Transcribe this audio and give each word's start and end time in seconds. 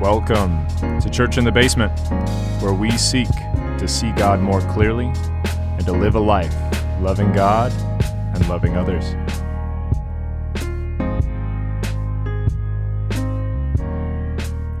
Welcome 0.00 0.66
to 1.00 1.10
Church 1.10 1.36
in 1.36 1.44
the 1.44 1.52
Basement, 1.52 1.92
where 2.62 2.72
we 2.72 2.90
seek 2.92 3.28
to 3.28 3.86
see 3.86 4.10
God 4.12 4.40
more 4.40 4.62
clearly 4.72 5.12
and 5.54 5.84
to 5.84 5.92
live 5.92 6.14
a 6.14 6.20
life 6.20 6.54
loving 7.02 7.30
God 7.32 7.70
and 8.34 8.48
loving 8.48 8.78
others. 8.78 9.04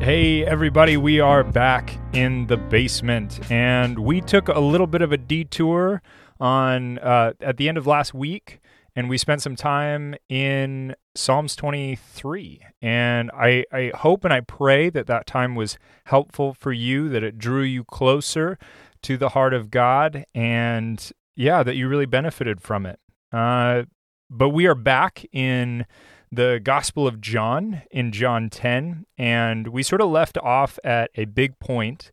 Hey, 0.02 0.42
everybody, 0.46 0.96
we 0.96 1.20
are 1.20 1.44
back 1.44 1.98
in 2.14 2.46
the 2.46 2.56
basement, 2.56 3.40
and 3.50 3.98
we 3.98 4.22
took 4.22 4.48
a 4.48 4.58
little 4.58 4.86
bit 4.86 5.02
of 5.02 5.12
a 5.12 5.18
detour 5.18 6.00
on 6.40 6.98
uh, 6.98 7.34
at 7.40 7.56
the 7.56 7.68
end 7.68 7.78
of 7.78 7.86
last 7.86 8.14
week 8.14 8.60
and 8.96 9.08
we 9.08 9.18
spent 9.18 9.42
some 9.42 9.56
time 9.56 10.14
in 10.28 10.94
Psalms 11.14 11.54
23. 11.56 12.60
And 12.82 13.30
I, 13.32 13.64
I 13.72 13.92
hope 13.94 14.24
and 14.24 14.32
I 14.32 14.40
pray 14.40 14.90
that 14.90 15.06
that 15.06 15.26
time 15.26 15.54
was 15.54 15.78
helpful 16.06 16.54
for 16.54 16.72
you, 16.72 17.08
that 17.08 17.22
it 17.22 17.38
drew 17.38 17.62
you 17.62 17.84
closer 17.84 18.58
to 19.02 19.16
the 19.16 19.30
heart 19.30 19.54
of 19.54 19.70
God, 19.70 20.24
and 20.34 21.10
yeah, 21.34 21.62
that 21.62 21.76
you 21.76 21.88
really 21.88 22.06
benefited 22.06 22.60
from 22.60 22.84
it. 22.84 22.98
Uh, 23.32 23.84
but 24.28 24.50
we 24.50 24.66
are 24.66 24.74
back 24.74 25.24
in 25.32 25.86
the 26.30 26.60
Gospel 26.62 27.06
of 27.06 27.20
John 27.20 27.82
in 27.90 28.12
John 28.12 28.50
10, 28.50 29.06
and 29.16 29.68
we 29.68 29.82
sort 29.82 30.00
of 30.00 30.10
left 30.10 30.36
off 30.38 30.78
at 30.84 31.10
a 31.14 31.24
big 31.24 31.58
point. 31.58 32.10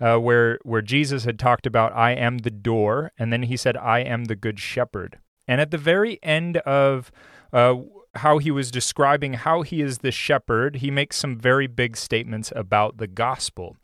Uh, 0.00 0.18
where 0.18 0.58
where 0.64 0.82
Jesus 0.82 1.24
had 1.24 1.38
talked 1.38 1.66
about 1.66 1.94
I 1.94 2.12
am 2.12 2.38
the 2.38 2.50
door, 2.50 3.12
and 3.16 3.32
then 3.32 3.44
he 3.44 3.56
said 3.56 3.76
I 3.76 4.00
am 4.00 4.24
the 4.24 4.34
good 4.34 4.58
shepherd. 4.58 5.18
And 5.46 5.60
at 5.60 5.70
the 5.70 5.78
very 5.78 6.18
end 6.22 6.56
of 6.58 7.12
uh, 7.52 7.76
how 8.16 8.38
he 8.38 8.50
was 8.50 8.70
describing 8.70 9.34
how 9.34 9.62
he 9.62 9.80
is 9.80 9.98
the 9.98 10.10
shepherd, 10.10 10.76
he 10.76 10.90
makes 10.90 11.16
some 11.16 11.38
very 11.38 11.66
big 11.66 11.96
statements 11.96 12.52
about 12.54 12.98
the 12.98 13.06
gospel. 13.06 13.76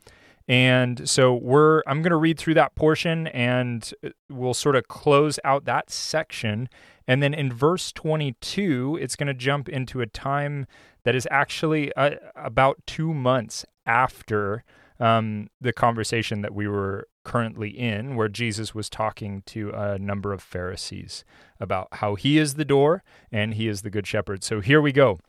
And 0.47 1.07
so 1.07 1.33
we're 1.33 1.81
I'm 1.87 2.01
going 2.01 2.11
to 2.11 2.17
read 2.17 2.37
through 2.37 2.55
that 2.55 2.75
portion 2.75 3.27
and 3.27 3.93
uh, 4.03 4.09
we'll 4.29 4.53
sort 4.53 4.75
of 4.75 4.87
close 4.87 5.39
out 5.43 5.65
that 5.65 5.89
section. 5.89 6.67
And 7.07 7.21
then 7.21 7.33
in 7.33 7.53
verse 7.53 7.91
22, 7.91 8.97
it's 9.01 9.15
going 9.15 9.27
to 9.27 9.33
jump 9.33 9.69
into 9.69 10.01
a 10.01 10.07
time 10.07 10.65
that 11.03 11.15
is 11.15 11.27
actually 11.31 11.93
uh, 11.95 12.15
about 12.35 12.81
2 12.85 13.13
months 13.13 13.65
after 13.85 14.63
um, 15.01 15.47
the 15.59 15.73
conversation 15.73 16.41
that 16.41 16.53
we 16.53 16.67
were 16.67 17.07
currently 17.25 17.69
in, 17.69 18.15
where 18.15 18.29
Jesus 18.29 18.75
was 18.75 18.87
talking 18.87 19.41
to 19.47 19.71
a 19.71 19.97
number 19.97 20.31
of 20.31 20.43
Pharisees 20.43 21.25
about 21.59 21.87
how 21.93 22.13
he 22.13 22.37
is 22.37 22.53
the 22.53 22.63
door 22.63 23.03
and 23.31 23.55
he 23.55 23.67
is 23.67 23.81
the 23.81 23.89
good 23.89 24.05
shepherd. 24.05 24.43
So 24.43 24.61
here 24.61 24.79
we 24.79 24.91
go. 24.91 25.19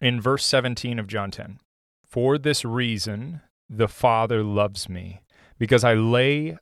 In 0.00 0.20
verse 0.20 0.44
17 0.44 1.00
of 1.00 1.08
John 1.08 1.32
10 1.32 1.58
For 2.06 2.38
this 2.38 2.64
reason, 2.64 3.40
the 3.68 3.88
Father 3.88 4.44
loves 4.44 4.88
me, 4.88 5.22
because 5.58 5.82
I 5.82 5.94
lay 5.94 6.56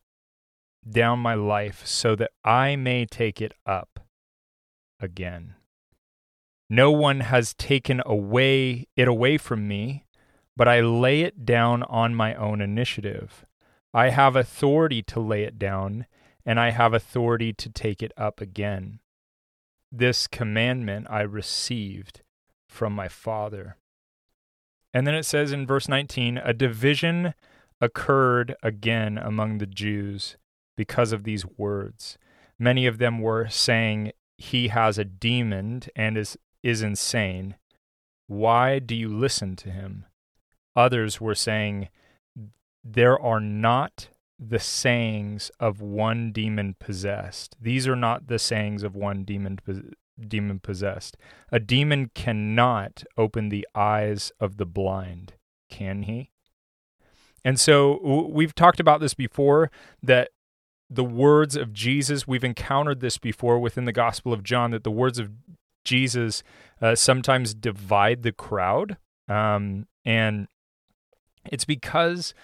down 0.89 1.19
my 1.19 1.35
life 1.35 1.87
so 1.87 2.15
that 2.17 2.31
I 2.43 2.77
may 2.77 3.05
take 3.05 3.43
it 3.43 3.53
up 3.67 4.01
again. 4.99 5.57
No 6.71 6.91
one 6.91 7.21
has 7.21 7.53
taken 7.55 8.01
away 8.07 8.87
it 8.97 9.09
away 9.09 9.37
from 9.37 9.69
me 9.69 10.04
but 10.57 10.69
I 10.69 10.81
lay 10.81 11.23
it 11.23 11.45
down 11.45 11.83
on 11.85 12.15
my 12.15 12.35
own 12.35 12.61
initiative. 12.61 13.45
I 13.93 14.11
have 14.11 14.37
authority 14.37 15.03
to 15.05 15.21
lay 15.21 15.45
it 15.45 15.59
down, 15.59 16.07
and 16.45 16.59
I 16.61 16.71
have 16.71 16.95
authority 16.95 17.53
to 17.53 17.69
take 17.69 18.03
it 18.03 18.13
up 18.17 18.41
again. 18.41 19.01
This 19.91 20.27
commandment 20.27 21.07
I 21.11 21.23
received 21.23 22.23
from 22.69 22.93
my 22.93 23.09
Father. 23.09 23.77
And 24.93 25.07
then 25.07 25.15
it 25.15 25.25
says 25.25 25.53
in 25.53 25.67
verse 25.67 25.89
19 25.89 26.39
a 26.39 26.53
division 26.53 27.35
occurred 27.81 28.55
again 28.63 29.19
among 29.19 29.59
the 29.59 29.67
Jews 29.67 30.37
because 30.77 31.13
of 31.13 31.25
these 31.25 31.45
words. 31.57 32.19
Many 32.59 32.87
of 32.87 32.99
them 32.99 33.21
were 33.21 33.49
saying, 33.49 34.13
He 34.39 34.69
has 34.69 34.99
a 34.99 35.05
demon 35.05 35.83
and 35.97 36.17
is, 36.17 36.37
is 36.63 36.83
insane. 36.83 37.57
Why 38.27 38.79
do 38.79 38.95
you 38.95 39.09
listen 39.09 39.57
to 39.57 39.71
him? 39.71 40.07
Others 40.77 41.21
were 41.21 41.35
saying 41.35 41.89
there 42.83 43.19
are 43.19 43.41
not 43.41 44.09
the 44.39 44.59
sayings 44.59 45.51
of 45.61 45.81
one 45.81 46.33
demon 46.33 46.75
possessed. 46.79 47.57
These 47.61 47.87
are 47.87 47.97
not 47.97 48.27
the 48.27 48.39
sayings 48.39 48.83
of 48.83 48.95
one 48.95 49.25
demon 49.25 49.59
demon 50.29 50.61
possessed. 50.61 51.17
A 51.51 51.59
demon 51.59 52.11
cannot 52.15 53.05
open 53.17 53.49
the 53.49 53.67
eyes 53.75 54.33
of 54.39 54.57
the 54.57 54.67
blind, 54.67 55.35
can 55.69 56.03
he? 56.03 56.31
And 57.45 57.61
so 57.61 58.01
we've 58.31 58.55
talked 58.55 58.81
about 58.81 59.01
this 59.01 59.15
before 59.15 59.71
that 60.03 60.31
the 60.89 61.05
words 61.05 61.57
of 61.57 61.73
Jesus, 61.73 62.27
we've 62.27 62.45
encountered 62.45 63.01
this 63.01 63.19
before 63.19 63.59
within 63.59 63.85
the 63.85 63.93
Gospel 63.93 64.33
of 64.33 64.43
John, 64.43 64.71
that 64.71 64.85
the 64.85 64.91
words 64.91 65.19
of 65.19 65.31
Jesus 65.85 66.43
uh, 66.81 66.95
sometimes 66.95 67.55
divide 67.55 68.23
the 68.23 68.33
crowd. 68.33 68.97
Um, 69.29 69.87
and 70.05 70.49
it's 71.51 71.65
because 71.65 72.35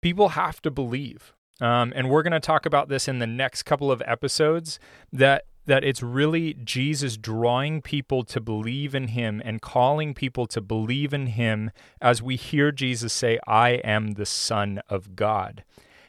people 0.00 0.30
have 0.30 0.60
to 0.62 0.70
believe. 0.70 1.32
Um, 1.60 1.92
and 1.94 2.10
we're 2.10 2.22
going 2.22 2.32
to 2.32 2.40
talk 2.40 2.66
about 2.66 2.88
this 2.88 3.06
in 3.06 3.18
the 3.18 3.26
next 3.26 3.62
couple 3.62 3.90
of 3.90 4.02
episodes 4.06 4.78
that 5.12 5.44
that 5.64 5.84
it's 5.84 6.02
really 6.02 6.54
Jesus 6.54 7.16
drawing 7.16 7.82
people 7.82 8.24
to 8.24 8.40
believe 8.40 8.96
in 8.96 9.08
him 9.08 9.40
and 9.44 9.62
calling 9.62 10.12
people 10.12 10.46
to 10.46 10.60
believe 10.60 11.14
in 11.14 11.28
him 11.28 11.70
as 12.00 12.20
we 12.20 12.34
hear 12.34 12.72
Jesus 12.72 13.12
say 13.12 13.38
I 13.46 13.74
am 13.84 14.14
the 14.14 14.26
son 14.26 14.80
of 14.88 15.14
God. 15.14 15.62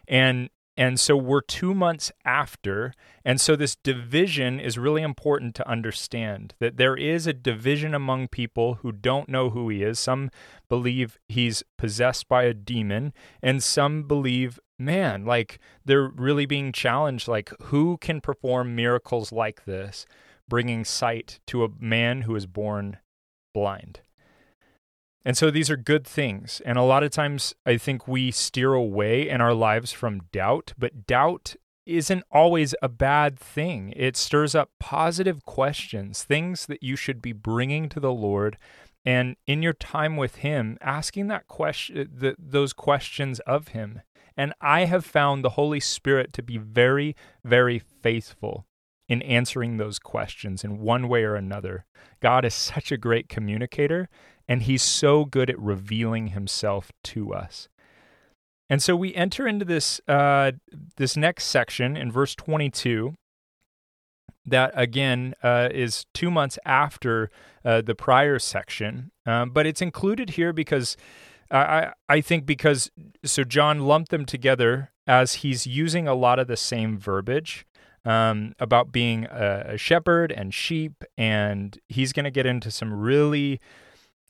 And 0.08 0.50
and 0.76 1.00
so 1.00 1.16
we're 1.16 1.42
2 1.42 1.74
months 1.74 2.12
after 2.26 2.94
and 3.24 3.40
so 3.40 3.56
this 3.56 3.76
division 3.76 4.60
is 4.60 4.78
really 4.78 5.02
important 5.02 5.56
to 5.56 5.70
understand 5.70 6.56
that 6.60 6.78
there 6.78 6.96
is 6.96 7.26
a 7.26 7.34
division 7.34 7.94
among 7.94 8.28
people 8.28 8.76
who 8.76 8.92
don't 8.92 9.30
know 9.30 9.50
who 9.52 9.70
he 9.70 9.84
is. 9.84 9.98
Some 10.00 10.30
believe 10.68 11.18
he's 11.30 11.64
possessed 11.78 12.28
by 12.28 12.44
a 12.44 12.54
demon, 12.54 13.14
and 13.42 13.64
some 13.64 14.04
believe, 14.04 14.60
man, 14.78 15.26
like 15.26 15.60
they're 15.86 16.10
really 16.10 16.46
being 16.46 16.72
challenged 16.72 17.28
like 17.28 17.52
who 17.64 17.98
can 17.98 18.20
perform 18.20 18.76
miracles 18.76 19.32
like 19.32 19.66
this, 19.66 20.06
bringing 20.50 20.84
sight 20.84 21.40
to 21.48 21.64
a 21.64 21.70
man 21.80 22.24
who 22.24 22.36
is 22.36 22.46
born 22.46 22.98
blind. 23.54 24.02
And 25.26 25.38
so 25.38 25.50
these 25.50 25.70
are 25.70 25.78
good 25.78 26.06
things. 26.06 26.62
And 26.66 26.78
a 26.78 26.84
lot 26.84 27.04
of 27.04 27.12
times 27.12 27.54
I 27.66 27.78
think 27.78 28.08
we 28.08 28.32
steer 28.32 28.74
away 28.74 29.30
in 29.30 29.42
our 29.42 29.54
lives 29.54 29.92
from 29.92 30.22
doubt, 30.32 30.74
but 30.78 31.08
doubt 31.08 31.56
isn't 31.86 32.24
always 32.32 32.76
a 32.82 32.90
bad 32.90 33.38
thing. 33.38 33.94
It 33.96 34.16
stirs 34.16 34.56
up 34.56 34.72
positive 34.80 35.46
questions, 35.46 36.24
things 36.24 36.66
that 36.66 36.84
you 36.84 36.96
should 36.96 37.22
be 37.22 37.34
bringing 37.34 37.90
to 37.90 38.00
the 38.00 38.14
Lord 38.14 38.58
and 39.06 39.36
in 39.46 39.62
your 39.62 39.74
time 39.74 40.16
with 40.16 40.38
him 40.38 40.78
asking 40.82 41.28
that 41.28 41.48
question 41.48 42.10
the, 42.14 42.36
those 42.40 42.74
questions 42.74 43.40
of 43.42 43.70
him. 43.70 44.02
And 44.36 44.54
I 44.62 44.86
have 44.86 45.06
found 45.06 45.44
the 45.44 45.52
Holy 45.52 45.80
Spirit 45.80 46.34
to 46.34 46.44
be 46.44 46.58
very 46.58 47.16
very 47.44 47.80
faithful 47.80 48.66
in 49.10 49.22
answering 49.22 49.78
those 49.78 50.00
questions 50.00 50.64
in 50.64 50.80
one 50.80 51.08
way 51.10 51.24
or 51.24 51.36
another. 51.36 51.86
God 52.22 52.46
is 52.46 52.54
such 52.54 52.92
a 52.92 52.98
great 52.98 53.28
communicator 53.28 54.10
and 54.48 54.64
he's 54.64 54.84
so 54.84 55.26
good 55.26 55.50
at 55.50 55.60
revealing 55.60 56.28
himself 56.28 56.92
to 57.04 57.34
us. 57.34 57.68
And 58.70 58.82
so 58.82 58.96
we 58.96 59.14
enter 59.14 59.48
into 59.48 59.66
this 59.66 60.02
uh, 60.08 60.54
this 60.98 61.16
next 61.16 61.46
section 61.46 61.96
in 61.96 62.12
verse 62.12 62.34
22 62.36 63.14
that 64.46 64.72
again 64.74 65.36
uh, 65.44 65.70
is 65.72 66.06
two 66.14 66.32
months 66.32 66.58
after 66.66 67.30
uh, 67.64 67.82
the 67.82 67.96
prior 67.96 68.40
section, 68.40 69.12
um, 69.26 69.52
but 69.52 69.66
it's 69.66 69.82
included 69.82 70.32
here 70.32 70.54
because 70.54 70.98
I 71.52 71.92
I 72.10 72.22
think 72.22 72.46
because 72.46 72.90
so 73.24 73.44
John 73.44 73.82
lumped 73.82 74.12
them 74.12 74.26
together 74.26 74.92
as 75.06 75.36
he's 75.36 75.68
using 75.68 76.08
a 76.08 76.16
lot 76.16 76.40
of 76.40 76.48
the 76.48 76.58
same 76.58 76.98
verbiage. 76.98 77.66
Um, 78.06 78.54
about 78.60 78.92
being 78.92 79.28
a, 79.32 79.64
a, 79.66 79.78
shepherd 79.78 80.30
and 80.34 80.54
sheep, 80.54 81.06
and 81.18 81.80
he's 81.88 82.12
going 82.12 82.26
to 82.26 82.32
get 82.32 82.46
into 82.46 82.70
some 82.70 82.94
really 82.94 83.62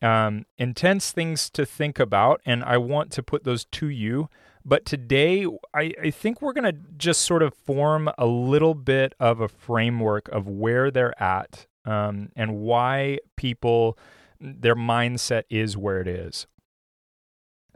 um, 0.04 0.46
intense 0.58 1.12
things 1.12 1.50
to 1.52 1.66
think 1.66 1.98
about, 1.98 2.42
and 2.46 2.64
I 2.64 2.78
want 2.78 3.12
to 3.14 3.24
put 3.24 3.46
those 3.46 3.66
to 3.66 3.88
you. 3.88 4.30
But 4.66 4.86
today, 4.86 5.46
I, 5.74 5.94
I 6.02 6.10
think 6.12 6.42
we're 6.42 6.54
going 6.54 6.72
to 6.72 6.80
just 6.98 7.22
sort 7.22 7.42
of 7.42 7.54
form 7.54 8.10
a 8.18 8.26
little 8.26 8.76
bit 8.76 9.14
of 9.20 9.40
a 9.40 9.48
framework 9.48 10.28
of 10.30 10.48
where 10.48 10.92
they're 10.92 11.22
at 11.22 11.68
um, 11.86 12.30
and 12.36 12.58
why 12.58 13.20
people, 13.36 13.98
their 14.40 14.76
mindset 14.76 15.44
is 15.50 15.78
where 15.78 16.00
it 16.00 16.08
is. 16.08 16.48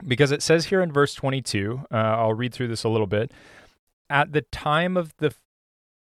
Because 0.05 0.31
it 0.31 0.43
says 0.43 0.65
here 0.65 0.81
in 0.81 0.91
verse 0.91 1.13
22, 1.13 1.81
uh, 1.91 1.95
I'll 1.95 2.33
read 2.33 2.53
through 2.53 2.67
this 2.67 2.83
a 2.83 2.89
little 2.89 3.07
bit. 3.07 3.31
At 4.09 4.31
the 4.31 4.41
time 4.41 4.95
of 4.95 5.13
the, 5.17 5.33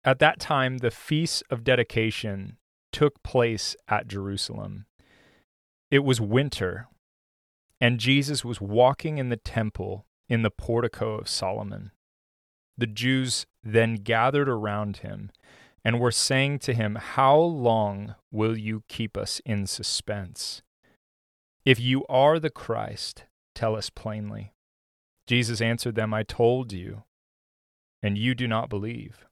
at 0.04 0.18
that 0.20 0.40
time, 0.40 0.78
the 0.78 0.90
feast 0.90 1.42
of 1.50 1.62
dedication 1.62 2.56
took 2.90 3.22
place 3.22 3.76
at 3.88 4.08
Jerusalem 4.08 4.86
it 5.92 6.02
was 6.02 6.22
winter, 6.22 6.88
and 7.78 8.00
Jesus 8.00 8.46
was 8.46 8.62
walking 8.62 9.18
in 9.18 9.28
the 9.28 9.36
temple 9.36 10.06
in 10.26 10.40
the 10.40 10.50
portico 10.50 11.18
of 11.18 11.28
Solomon. 11.28 11.90
The 12.78 12.86
Jews 12.86 13.44
then 13.62 13.96
gathered 13.96 14.48
around 14.48 14.98
him 14.98 15.30
and 15.84 16.00
were 16.00 16.10
saying 16.10 16.60
to 16.60 16.72
him, 16.72 16.94
How 16.94 17.36
long 17.36 18.14
will 18.30 18.56
you 18.56 18.84
keep 18.88 19.18
us 19.18 19.42
in 19.44 19.66
suspense? 19.66 20.62
If 21.66 21.78
you 21.78 22.06
are 22.08 22.38
the 22.38 22.48
Christ, 22.48 23.24
tell 23.54 23.76
us 23.76 23.90
plainly. 23.90 24.54
Jesus 25.26 25.60
answered 25.60 25.94
them, 25.94 26.14
I 26.14 26.22
told 26.22 26.72
you, 26.72 27.02
and 28.02 28.16
you 28.16 28.34
do 28.34 28.48
not 28.48 28.70
believe. 28.70 29.26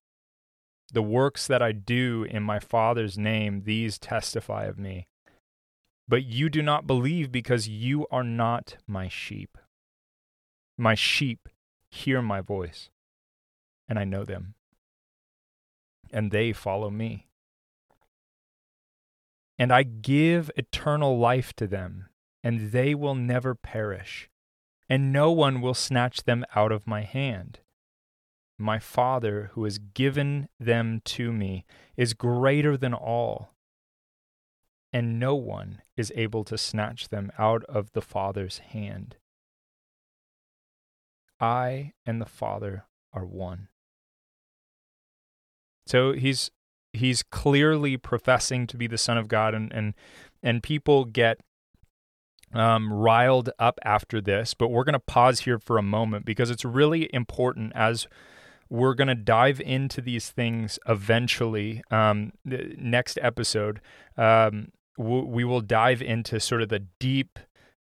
The 0.92 1.02
works 1.02 1.46
that 1.46 1.62
I 1.62 1.72
do 1.72 2.26
in 2.28 2.42
my 2.42 2.58
Father's 2.58 3.16
name, 3.16 3.62
these 3.64 3.98
testify 3.98 4.66
of 4.66 4.78
me. 4.78 5.06
But 6.10 6.24
you 6.24 6.50
do 6.50 6.60
not 6.60 6.88
believe 6.88 7.30
because 7.30 7.68
you 7.68 8.04
are 8.10 8.24
not 8.24 8.78
my 8.88 9.06
sheep. 9.06 9.56
My 10.76 10.96
sheep 10.96 11.48
hear 11.88 12.20
my 12.20 12.40
voice, 12.40 12.90
and 13.88 13.96
I 13.96 14.02
know 14.02 14.24
them, 14.24 14.54
and 16.12 16.32
they 16.32 16.52
follow 16.52 16.90
me. 16.90 17.28
And 19.56 19.72
I 19.72 19.84
give 19.84 20.50
eternal 20.56 21.16
life 21.16 21.52
to 21.54 21.68
them, 21.68 22.08
and 22.42 22.72
they 22.72 22.92
will 22.92 23.14
never 23.14 23.54
perish, 23.54 24.28
and 24.88 25.12
no 25.12 25.30
one 25.30 25.60
will 25.60 25.74
snatch 25.74 26.24
them 26.24 26.44
out 26.56 26.72
of 26.72 26.88
my 26.88 27.02
hand. 27.02 27.60
My 28.58 28.80
Father, 28.80 29.52
who 29.52 29.62
has 29.62 29.78
given 29.78 30.48
them 30.58 31.02
to 31.04 31.30
me, 31.32 31.64
is 31.96 32.14
greater 32.14 32.76
than 32.76 32.94
all, 32.94 33.54
and 34.92 35.18
no 35.20 35.34
one 35.34 35.82
is 35.96 36.12
able 36.16 36.44
to 36.44 36.58
snatch 36.58 37.08
them 37.08 37.30
out 37.38 37.64
of 37.64 37.92
the 37.92 38.02
Father's 38.02 38.58
hand. 38.58 39.16
I 41.40 41.92
and 42.04 42.20
the 42.20 42.26
Father 42.26 42.84
are 43.12 43.24
one. 43.24 43.68
So 45.86 46.12
he's 46.12 46.50
he's 46.92 47.22
clearly 47.22 47.96
professing 47.96 48.66
to 48.66 48.76
be 48.76 48.86
the 48.86 48.98
Son 48.98 49.16
of 49.16 49.28
God, 49.28 49.54
and 49.54 49.72
and 49.72 49.94
and 50.42 50.62
people 50.62 51.04
get 51.04 51.40
um, 52.52 52.92
riled 52.92 53.50
up 53.58 53.78
after 53.84 54.20
this. 54.20 54.54
But 54.54 54.68
we're 54.68 54.84
going 54.84 54.92
to 54.94 54.98
pause 54.98 55.40
here 55.40 55.58
for 55.58 55.78
a 55.78 55.82
moment 55.82 56.24
because 56.24 56.50
it's 56.50 56.64
really 56.64 57.12
important 57.12 57.72
as 57.74 58.06
we're 58.68 58.94
going 58.94 59.08
to 59.08 59.14
dive 59.16 59.60
into 59.60 60.00
these 60.00 60.30
things 60.30 60.78
eventually. 60.86 61.82
Um, 61.90 62.32
next 62.44 63.18
episode, 63.20 63.80
um, 64.16 64.68
we 65.00 65.44
will 65.44 65.60
dive 65.60 66.02
into 66.02 66.38
sort 66.40 66.62
of 66.62 66.68
the 66.68 66.86
deep, 66.98 67.38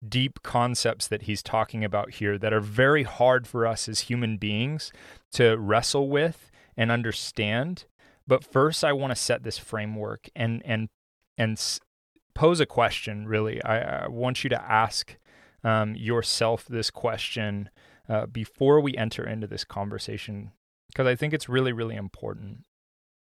deep 0.07 0.41
concepts 0.43 1.07
that 1.07 1.23
he's 1.23 1.41
talking 1.41 1.83
about 1.83 2.11
here 2.15 2.37
that 2.37 2.53
are 2.53 2.61
very 2.61 3.03
hard 3.03 3.47
for 3.47 3.65
us 3.65 3.89
as 3.89 4.01
human 4.01 4.37
beings 4.37 4.91
to 5.33 5.57
wrestle 5.57 6.09
with 6.09 6.51
and 6.75 6.91
understand. 6.91 7.85
But 8.27 8.43
first, 8.43 8.83
I 8.83 8.93
want 8.93 9.11
to 9.11 9.15
set 9.15 9.43
this 9.43 9.57
framework 9.57 10.29
and 10.35 10.61
and 10.65 10.89
and 11.37 11.59
pose 12.35 12.59
a 12.59 12.65
question. 12.65 13.27
Really, 13.27 13.63
I, 13.63 14.05
I 14.05 14.07
want 14.07 14.43
you 14.43 14.49
to 14.49 14.61
ask 14.61 15.17
um, 15.63 15.95
yourself 15.95 16.65
this 16.65 16.91
question 16.91 17.69
uh, 18.07 18.25
before 18.27 18.79
we 18.79 18.95
enter 18.95 19.27
into 19.27 19.47
this 19.47 19.63
conversation 19.63 20.51
because 20.89 21.07
I 21.07 21.15
think 21.15 21.33
it's 21.33 21.49
really, 21.49 21.73
really 21.73 21.95
important. 21.95 22.63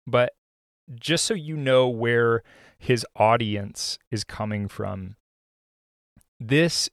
But 0.06 0.32
just 0.94 1.24
so 1.24 1.34
you 1.34 1.56
know 1.56 1.88
where 1.88 2.42
his 2.78 3.06
audience 3.16 3.98
is 4.10 4.24
coming 4.24 4.68
from, 4.68 5.16
this 6.40 6.90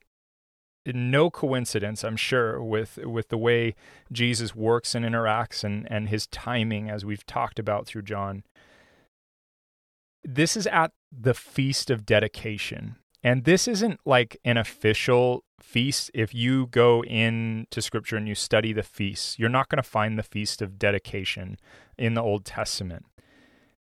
no 0.85 1.29
coincidence, 1.29 2.03
I'm 2.03 2.15
sure, 2.15 2.61
with 2.61 2.97
with 3.03 3.29
the 3.29 3.37
way 3.37 3.75
Jesus 4.11 4.55
works 4.55 4.95
and 4.95 5.05
interacts 5.05 5.63
and 5.63 5.87
and 5.91 6.09
his 6.09 6.27
timing, 6.27 6.89
as 6.89 7.05
we've 7.05 7.25
talked 7.25 7.59
about 7.59 7.85
through 7.85 8.03
John. 8.03 8.43
This 10.23 10.57
is 10.57 10.67
at 10.67 10.91
the 11.11 11.33
feast 11.33 11.89
of 11.89 12.05
dedication, 12.05 12.97
and 13.23 13.43
this 13.43 13.67
isn't 13.67 13.99
like 14.05 14.37
an 14.43 14.57
official 14.57 15.43
feast. 15.61 16.11
If 16.13 16.33
you 16.33 16.67
go 16.67 17.03
into 17.03 17.81
scripture 17.81 18.17
and 18.17 18.27
you 18.27 18.35
study 18.35 18.73
the 18.73 18.83
feasts, 18.83 19.37
you're 19.37 19.49
not 19.49 19.69
going 19.69 19.81
to 19.81 19.89
find 19.89 20.17
the 20.17 20.23
feast 20.23 20.61
of 20.61 20.79
dedication 20.79 21.57
in 21.97 22.13
the 22.13 22.21
Old 22.21 22.45
Testament. 22.45 23.05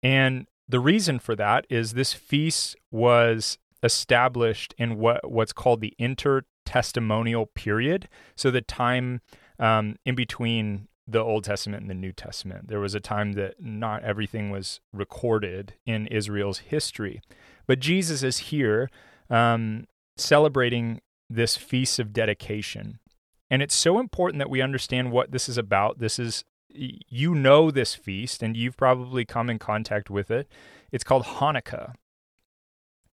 And 0.03 0.47
the 0.69 0.81
reason 0.81 1.19
for 1.19 1.35
that 1.37 1.67
is 1.69 1.93
this 1.93 2.13
feast 2.13 2.77
was 2.91 3.59
established 3.83 4.75
in 4.79 4.99
what 4.99 5.31
what's 5.31 5.53
called 5.53 5.81
the 5.81 5.95
intertestamental 5.99 7.47
period. 7.55 8.09
So 8.37 8.51
the 8.51 8.61
time 8.61 9.21
um, 9.59 9.97
in 10.05 10.15
between 10.15 10.89
the 11.11 11.23
Old 11.23 11.45
Testament 11.45 11.83
and 11.83 11.91
the 11.91 11.95
New 11.95 12.13
Testament. 12.13 12.69
There 12.69 12.81
was 12.81 12.95
a 12.95 13.01
time 13.01 13.33
that 13.33 13.61
not 13.61 14.05
everything 14.05 14.51
was 14.51 14.81
recorded 14.93 15.75
in 15.85 16.07
Israel's 16.07 16.59
history. 16.59 17.21
But 17.67 17.81
Jesus 17.81 18.23
is 18.23 18.39
here 18.39 18.89
um, 19.29 19.87
celebrating 20.17 21.01
this 21.29 21.57
feast 21.57 21.99
of 21.99 22.13
dedication. 22.13 23.01
And 23.51 23.63
it's 23.63 23.75
so 23.75 23.99
important 23.99 24.39
that 24.39 24.51
we 24.51 24.61
understand 24.61 25.11
what 25.11 25.33
this 25.33 25.49
is 25.49 25.59
about. 25.59 25.99
This 25.99 26.19
is, 26.19 26.45
you 26.73 27.35
know, 27.35 27.71
this 27.71 27.95
feast, 27.95 28.43
and 28.43 28.57
you've 28.57 28.77
probably 28.77 29.25
come 29.25 29.51
in 29.51 29.59
contact 29.59 30.11
with 30.11 30.31
it. 30.31 30.49
It's 30.93 31.05
called 31.05 31.25
Hanukkah. 31.25 31.95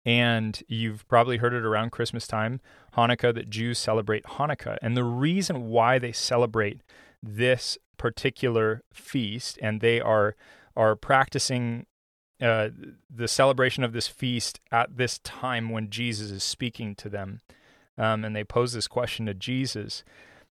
And 0.03 0.61
you've 0.67 1.07
probably 1.07 1.37
heard 1.37 1.53
it 1.53 1.63
around 1.63 1.91
Christmas 1.91 2.25
time, 2.25 2.59
Hanukkah, 2.95 3.33
that 3.35 3.49
Jews 3.49 3.77
celebrate 3.77 4.23
Hanukkah. 4.23 4.77
And 4.81 4.97
the 4.97 5.03
reason 5.03 5.69
why 5.69 5.99
they 5.99 6.11
celebrate 6.11 6.81
this 7.21 7.77
particular 7.97 8.81
feast 8.91 9.59
and 9.61 9.79
they 9.79 10.01
are 10.01 10.35
are 10.75 10.95
practicing 10.95 11.85
uh, 12.41 12.69
the 13.13 13.27
celebration 13.27 13.83
of 13.83 13.93
this 13.93 14.07
feast 14.07 14.59
at 14.71 14.97
this 14.97 15.19
time 15.19 15.69
when 15.69 15.89
Jesus 15.89 16.31
is 16.31 16.43
speaking 16.43 16.95
to 16.95 17.09
them. 17.09 17.41
Um, 17.97 18.25
and 18.25 18.35
they 18.35 18.43
pose 18.43 18.73
this 18.73 18.87
question 18.87 19.27
to 19.27 19.33
Jesus. 19.33 20.03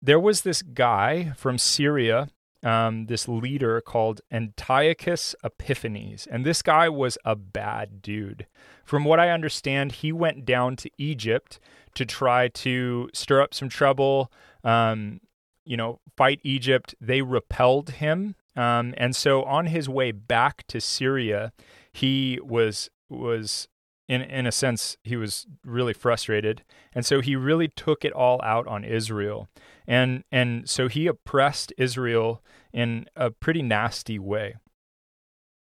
There 0.02 0.20
was 0.20 0.42
this 0.42 0.62
guy 0.62 1.32
from 1.38 1.58
Syria, 1.58 2.30
um, 2.64 3.06
this 3.06 3.28
leader 3.28 3.80
called 3.82 4.22
Antiochus 4.32 5.36
Epiphanes. 5.44 6.28
And 6.28 6.46
this 6.46 6.62
guy 6.62 6.90
was 6.90 7.18
a 7.24 7.36
bad 7.36 8.02
dude. 8.02 8.48
From 8.84 9.04
what 9.04 9.20
I 9.20 9.30
understand, 9.30 9.94
he 9.94 10.12
went 10.12 10.46
down 10.46 10.76
to 10.78 10.90
Egypt 10.98 11.60
to 11.96 12.06
try 12.06 12.48
to 12.48 13.10
stir 13.14 13.42
up 13.42 13.54
some 13.54 13.70
trouble, 13.70 14.32
um, 14.64 15.20
you 15.66 15.78
know, 15.78 16.00
fight 16.16 16.40
Egypt. 16.44 16.96
They 17.02 17.22
repelled 17.22 17.92
him. 17.92 18.36
Um, 18.56 18.94
and 18.98 19.16
so 19.16 19.44
on 19.44 19.68
his 19.68 19.88
way 19.88 20.12
back 20.12 20.66
to 20.68 20.82
Syria, 20.82 21.54
he 21.92 22.40
was 22.44 22.90
was 23.10 23.68
in 24.08 24.22
in 24.22 24.46
a 24.48 24.52
sense 24.52 24.98
he 25.04 25.16
was 25.16 25.46
really 25.66 25.94
frustrated. 25.94 26.64
And 26.94 27.06
so 27.06 27.22
he 27.22 27.36
really 27.36 27.68
took 27.68 28.06
it 28.06 28.14
all 28.14 28.42
out 28.44 28.68
on 28.68 28.84
Israel. 28.84 29.48
And 29.88 30.24
and 30.32 30.70
so 30.70 30.88
he 30.88 31.08
oppressed 31.08 31.74
Israel 31.78 32.42
in 32.74 33.06
a 33.16 33.32
pretty 33.32 33.62
nasty 33.62 34.20
way. 34.20 34.56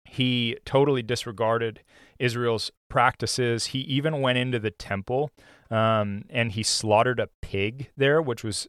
He 0.06 0.58
totally 0.66 1.02
disregarded 1.02 1.82
Israel's 2.20 2.72
practices. 2.90 3.68
He 3.68 3.80
even 3.80 4.22
went 4.22 4.38
into 4.38 4.60
the 4.60 4.72
temple 4.72 5.32
um, 5.72 6.24
and 6.30 6.52
he 6.52 6.64
slaughtered 6.64 7.20
a 7.20 7.30
pig 7.42 7.90
there 7.98 8.22
which 8.22 8.44
was 8.44 8.68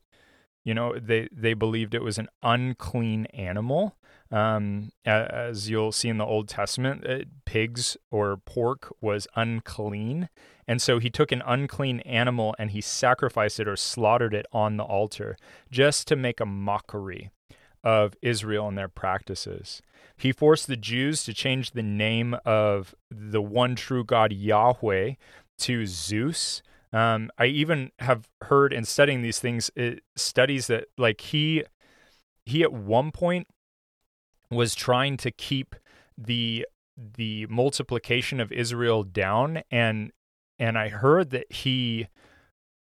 you 0.64 0.72
know 0.72 0.98
they 0.98 1.28
they 1.30 1.54
believed 1.54 1.94
it 1.94 2.02
was 2.02 2.18
an 2.18 2.28
unclean 2.42 3.26
animal 3.26 3.96
um, 4.34 4.90
as 5.06 5.70
you'll 5.70 5.92
see 5.92 6.08
in 6.08 6.18
the 6.18 6.26
Old 6.26 6.48
Testament, 6.48 7.06
uh, 7.06 7.20
pigs 7.44 7.96
or 8.10 8.36
pork 8.36 8.92
was 9.00 9.28
unclean. 9.36 10.28
And 10.66 10.82
so 10.82 10.98
he 10.98 11.08
took 11.08 11.30
an 11.30 11.42
unclean 11.46 12.00
animal 12.00 12.56
and 12.58 12.72
he 12.72 12.80
sacrificed 12.80 13.60
it 13.60 13.68
or 13.68 13.76
slaughtered 13.76 14.34
it 14.34 14.46
on 14.50 14.76
the 14.76 14.82
altar 14.82 15.36
just 15.70 16.08
to 16.08 16.16
make 16.16 16.40
a 16.40 16.46
mockery 16.46 17.30
of 17.84 18.16
Israel 18.22 18.66
and 18.66 18.76
their 18.76 18.88
practices. 18.88 19.80
He 20.16 20.32
forced 20.32 20.66
the 20.66 20.76
Jews 20.76 21.22
to 21.24 21.32
change 21.32 21.70
the 21.70 21.82
name 21.82 22.36
of 22.44 22.92
the 23.10 23.42
one 23.42 23.76
true 23.76 24.02
God 24.02 24.32
Yahweh 24.32 25.12
to 25.58 25.86
Zeus. 25.86 26.60
Um, 26.92 27.30
I 27.38 27.46
even 27.46 27.92
have 28.00 28.28
heard 28.42 28.72
in 28.72 28.84
studying 28.84 29.22
these 29.22 29.38
things, 29.38 29.70
it, 29.76 30.02
studies 30.16 30.66
that 30.66 30.86
like 30.98 31.20
he 31.20 31.62
he 32.46 32.62
at 32.62 32.72
one 32.72 33.10
point 33.10 33.46
was 34.54 34.74
trying 34.74 35.16
to 35.18 35.30
keep 35.30 35.74
the 36.16 36.66
the 36.96 37.46
multiplication 37.46 38.40
of 38.40 38.52
Israel 38.52 39.02
down. 39.02 39.62
And 39.70 40.12
and 40.58 40.78
I 40.78 40.88
heard 40.88 41.30
that 41.30 41.50
he 41.52 42.08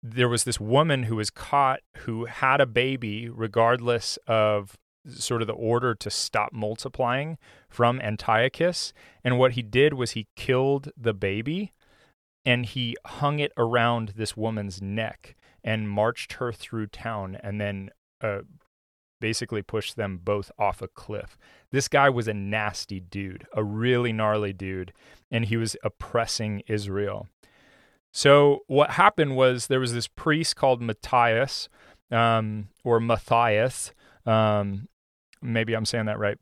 there 0.02 0.28
was 0.28 0.44
this 0.44 0.60
woman 0.60 1.04
who 1.04 1.16
was 1.16 1.30
caught 1.30 1.80
who 1.98 2.26
had 2.26 2.60
a 2.60 2.66
baby 2.66 3.28
regardless 3.28 4.18
of 4.26 4.76
sort 5.08 5.40
of 5.40 5.46
the 5.46 5.54
order 5.54 5.94
to 5.94 6.10
stop 6.10 6.52
multiplying 6.52 7.38
from 7.68 8.00
Antiochus. 8.00 8.92
And 9.22 9.38
what 9.38 9.52
he 9.52 9.62
did 9.62 9.94
was 9.94 10.12
he 10.12 10.26
killed 10.36 10.90
the 10.96 11.14
baby 11.14 11.72
and 12.44 12.66
he 12.66 12.96
hung 13.04 13.38
it 13.38 13.52
around 13.56 14.14
this 14.16 14.36
woman's 14.36 14.80
neck 14.80 15.36
and 15.64 15.90
marched 15.90 16.34
her 16.34 16.52
through 16.52 16.86
town. 16.88 17.36
And 17.42 17.60
then 17.60 17.90
uh, 18.20 18.40
basically 19.20 19.62
pushed 19.62 19.96
them 19.96 20.18
both 20.22 20.50
off 20.58 20.82
a 20.82 20.88
cliff. 20.88 21.38
This 21.70 21.88
guy 21.88 22.08
was 22.08 22.28
a 22.28 22.34
nasty 22.34 23.00
dude, 23.00 23.46
a 23.54 23.62
really 23.64 24.12
gnarly 24.12 24.52
dude, 24.52 24.92
and 25.30 25.44
he 25.46 25.56
was 25.56 25.76
oppressing 25.82 26.62
Israel. 26.66 27.28
So 28.12 28.60
what 28.66 28.92
happened 28.92 29.36
was 29.36 29.66
there 29.66 29.80
was 29.80 29.92
this 29.92 30.08
priest 30.08 30.56
called 30.56 30.80
Matthias, 30.80 31.68
um, 32.10 32.68
or 32.84 33.00
Matthias. 33.00 33.92
Um, 34.24 34.88
maybe 35.42 35.74
I'm 35.74 35.84
saying 35.84 36.06
that 36.06 36.18
right. 36.18 36.38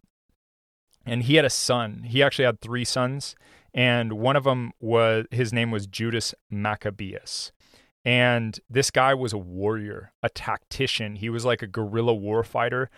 And 1.06 1.24
he 1.24 1.34
had 1.34 1.44
a 1.44 1.50
son. 1.50 2.04
He 2.06 2.22
actually 2.22 2.46
had 2.46 2.60
three 2.60 2.84
sons, 2.84 3.34
and 3.74 4.14
one 4.14 4.36
of 4.36 4.44
them 4.44 4.72
was 4.80 5.26
his 5.30 5.52
name 5.52 5.70
was 5.70 5.86
Judas 5.86 6.34
Maccabeus. 6.50 7.52
And 8.04 8.58
this 8.68 8.90
guy 8.90 9.14
was 9.14 9.32
a 9.32 9.38
warrior, 9.38 10.12
a 10.22 10.28
tactician. 10.28 11.16
He 11.16 11.30
was 11.30 11.44
like 11.44 11.62
a 11.62 11.66
guerrilla 11.66 12.14
warfighter. 12.14 12.88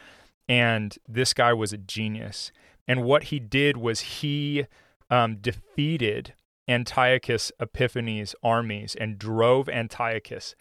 And 0.48 0.96
this 1.08 1.32
guy 1.32 1.52
was 1.52 1.72
a 1.72 1.78
genius. 1.78 2.50
And 2.88 3.04
what 3.04 3.24
he 3.24 3.38
did 3.38 3.76
was 3.76 4.00
he 4.00 4.66
um, 5.10 5.36
defeated 5.36 6.34
Antiochus 6.68 7.52
Epiphanes' 7.60 8.34
armies 8.42 8.96
and 8.96 9.18
drove 9.18 9.68
Antiochus 9.68 10.54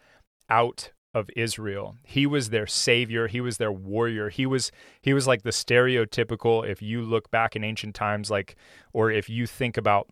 out 0.49 0.91
of 1.13 1.29
Israel. 1.35 1.95
He 2.03 2.27
was 2.27 2.49
their 2.49 2.67
savior, 2.67 3.27
he 3.27 3.39
was 3.39 3.57
their 3.57 3.71
warrior. 3.71 4.29
He 4.29 4.45
was 4.45 4.71
he 5.01 5.13
was 5.13 5.25
like 5.25 5.43
the 5.43 5.51
stereotypical 5.51 6.67
if 6.67 6.81
you 6.81 7.01
look 7.01 7.31
back 7.31 7.55
in 7.55 7.63
ancient 7.63 7.95
times 7.95 8.29
like 8.29 8.55
or 8.91 9.09
if 9.09 9.29
you 9.29 9.47
think 9.47 9.77
about 9.77 10.07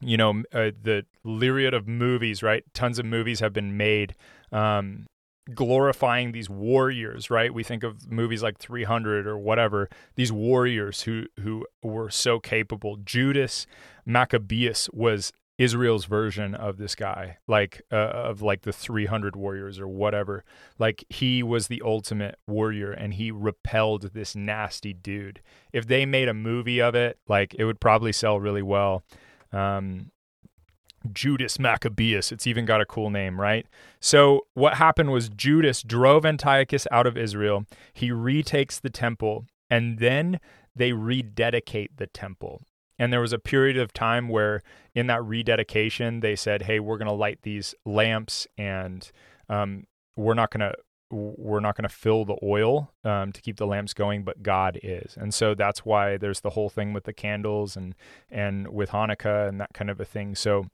you 0.00 0.16
know 0.16 0.42
uh, 0.52 0.70
the 0.82 1.04
lyriad 1.24 1.74
of 1.74 1.88
movies 1.88 2.42
right? 2.42 2.64
Tons 2.74 2.98
of 2.98 3.04
movies 3.06 3.40
have 3.40 3.52
been 3.52 3.76
made 3.76 4.14
um, 4.52 5.06
glorifying 5.54 6.32
these 6.32 6.50
warriors 6.50 7.30
right? 7.30 7.52
We 7.52 7.62
think 7.62 7.82
of 7.82 8.10
movies 8.10 8.42
like 8.42 8.58
300 8.58 9.26
or 9.26 9.38
whatever 9.38 9.88
these 10.16 10.32
warriors 10.32 11.02
who 11.02 11.26
who 11.40 11.66
were 11.82 12.10
so 12.10 12.40
capable. 12.40 12.96
Judas 13.04 13.66
maccabeus 14.04 14.88
was 14.92 15.32
israel's 15.58 16.04
version 16.04 16.54
of 16.54 16.76
this 16.76 16.94
guy 16.94 17.38
like 17.48 17.80
uh, 17.90 17.96
of 17.96 18.42
like 18.42 18.62
the 18.62 18.72
300 18.72 19.36
warriors 19.36 19.80
or 19.80 19.88
whatever. 19.88 20.44
Like 20.78 21.04
he 21.08 21.42
was 21.42 21.68
the 21.68 21.82
ultimate 21.84 22.38
warrior 22.46 22.92
and 22.92 23.14
he 23.14 23.30
repelled 23.30 24.12
this 24.12 24.36
nasty 24.36 24.92
dude. 24.92 25.40
If 25.72 25.86
they 25.86 26.04
made 26.04 26.28
a 26.28 26.34
movie 26.34 26.80
of 26.80 26.94
it 26.94 27.18
like 27.28 27.54
it 27.58 27.64
would 27.64 27.80
probably 27.80 28.12
sell 28.12 28.38
really 28.38 28.62
well 28.62 29.02
um, 29.56 30.10
Judas 31.12 31.58
Maccabeus. 31.58 32.32
It's 32.32 32.46
even 32.46 32.64
got 32.64 32.80
a 32.80 32.86
cool 32.86 33.10
name, 33.10 33.40
right? 33.40 33.66
So, 34.00 34.46
what 34.54 34.74
happened 34.74 35.12
was 35.12 35.28
Judas 35.28 35.82
drove 35.82 36.26
Antiochus 36.26 36.86
out 36.90 37.06
of 37.06 37.16
Israel. 37.16 37.64
He 37.92 38.10
retakes 38.10 38.78
the 38.78 38.90
temple, 38.90 39.46
and 39.70 39.98
then 39.98 40.40
they 40.74 40.92
rededicate 40.92 41.96
the 41.96 42.06
temple. 42.06 42.62
And 42.98 43.12
there 43.12 43.20
was 43.20 43.32
a 43.32 43.38
period 43.38 43.76
of 43.76 43.92
time 43.92 44.28
where, 44.28 44.62
in 44.94 45.06
that 45.06 45.22
rededication, 45.24 46.20
they 46.20 46.36
said, 46.36 46.62
Hey, 46.62 46.80
we're 46.80 46.98
going 46.98 47.08
to 47.08 47.14
light 47.14 47.40
these 47.42 47.74
lamps, 47.84 48.46
and 48.58 49.10
um, 49.48 49.84
we're 50.16 50.34
not 50.34 50.50
going 50.50 50.70
to 50.70 50.74
we're 51.10 51.60
not 51.60 51.76
going 51.76 51.88
to 51.88 51.94
fill 51.94 52.24
the 52.24 52.36
oil 52.42 52.92
um, 53.04 53.32
to 53.32 53.40
keep 53.40 53.56
the 53.56 53.66
lamps 53.66 53.94
going, 53.94 54.24
but 54.24 54.42
God 54.42 54.78
is, 54.82 55.16
and 55.16 55.32
so 55.32 55.54
that's 55.54 55.84
why 55.84 56.16
there's 56.16 56.40
the 56.40 56.50
whole 56.50 56.68
thing 56.68 56.92
with 56.92 57.04
the 57.04 57.12
candles 57.12 57.76
and 57.76 57.94
and 58.30 58.68
with 58.68 58.90
Hanukkah 58.90 59.48
and 59.48 59.60
that 59.60 59.72
kind 59.72 59.90
of 59.90 60.00
a 60.00 60.04
thing. 60.04 60.34
So, 60.34 60.66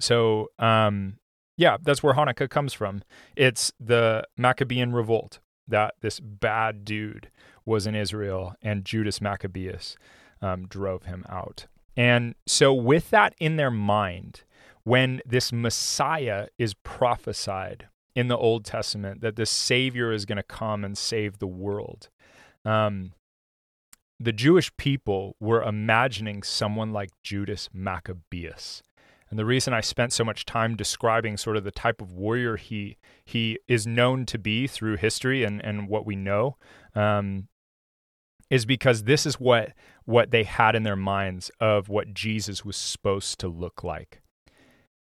so 0.00 0.48
um, 0.58 1.18
yeah, 1.56 1.76
that's 1.82 2.02
where 2.02 2.14
Hanukkah 2.14 2.48
comes 2.48 2.72
from. 2.72 3.02
It's 3.36 3.72
the 3.78 4.24
Maccabean 4.36 4.92
revolt 4.92 5.40
that 5.66 5.94
this 6.00 6.20
bad 6.20 6.84
dude 6.84 7.30
was 7.64 7.86
in 7.86 7.94
Israel, 7.94 8.54
and 8.62 8.84
Judas 8.84 9.20
Maccabeus 9.20 9.96
um, 10.42 10.66
drove 10.66 11.04
him 11.04 11.24
out. 11.28 11.66
And 11.96 12.34
so, 12.46 12.72
with 12.72 13.10
that 13.10 13.34
in 13.38 13.56
their 13.56 13.70
mind, 13.70 14.42
when 14.84 15.20
this 15.26 15.52
Messiah 15.52 16.48
is 16.58 16.74
prophesied 16.74 17.88
in 18.14 18.28
the 18.28 18.36
Old 18.36 18.64
Testament 18.64 19.20
that 19.20 19.36
the 19.36 19.46
Savior 19.46 20.12
is 20.12 20.24
going 20.24 20.36
to 20.36 20.42
come 20.42 20.84
and 20.84 20.96
save 20.96 21.38
the 21.38 21.46
world. 21.46 22.08
Um, 22.64 23.12
the 24.18 24.32
Jewish 24.32 24.74
people 24.76 25.36
were 25.40 25.62
imagining 25.62 26.42
someone 26.42 26.92
like 26.92 27.10
Judas 27.22 27.70
Maccabeus. 27.72 28.82
And 29.30 29.38
the 29.38 29.46
reason 29.46 29.72
I 29.72 29.80
spent 29.80 30.12
so 30.12 30.24
much 30.24 30.44
time 30.44 30.76
describing 30.76 31.36
sort 31.36 31.56
of 31.56 31.62
the 31.62 31.70
type 31.70 32.02
of 32.02 32.12
warrior 32.12 32.56
he 32.56 32.98
he 33.24 33.58
is 33.68 33.86
known 33.86 34.26
to 34.26 34.38
be 34.38 34.66
through 34.66 34.96
history 34.96 35.44
and, 35.44 35.64
and 35.64 35.88
what 35.88 36.04
we 36.04 36.16
know 36.16 36.56
um, 36.96 37.46
is 38.50 38.66
because 38.66 39.04
this 39.04 39.24
is 39.24 39.38
what 39.38 39.72
what 40.04 40.32
they 40.32 40.42
had 40.42 40.74
in 40.74 40.82
their 40.82 40.96
minds 40.96 41.50
of 41.60 41.88
what 41.88 42.12
Jesus 42.12 42.64
was 42.64 42.76
supposed 42.76 43.38
to 43.38 43.48
look 43.48 43.84
like. 43.84 44.20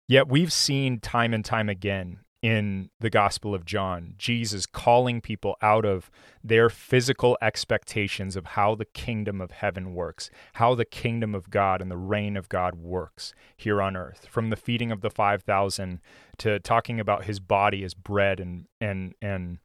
Yet 0.10 0.28
we've 0.28 0.54
seen 0.54 1.00
time 1.00 1.34
and 1.34 1.44
time 1.44 1.70
again 1.70 2.20
in 2.48 2.90
the 3.02 3.10
Gospel 3.10 3.54
of 3.54 3.66
John, 3.66 4.14
Jesus 4.18 4.66
calling 4.66 5.20
people 5.20 5.58
out 5.62 5.84
of 5.84 6.10
their 6.42 6.70
physical 6.70 7.38
expectations 7.42 8.38
of 8.38 8.46
how 8.46 8.74
the 8.74 8.86
kingdom 8.86 9.42
of 9.42 9.52
heaven 9.52 9.94
works, 9.94 10.30
how 10.54 10.74
the 10.74 10.86
kingdom 10.86 11.36
of 11.36 11.50
God 11.50 11.82
and 11.82 11.92
the 11.92 11.98
reign 11.98 12.38
of 12.38 12.48
God 12.48 12.76
works 12.76 13.34
here 13.58 13.82
on 13.82 13.98
earth. 13.98 14.28
From 14.30 14.50
the 14.50 14.56
feeding 14.56 14.94
of 14.94 15.02
the 15.02 15.10
5,000 15.10 16.00
to 16.38 16.60
talking 16.62 17.02
about 17.02 17.26
his 17.26 17.42
body 17.42 17.84
as 17.84 17.94
bread 17.94 18.40
and 18.40 18.68
and 18.80 19.14
and 19.22 19.58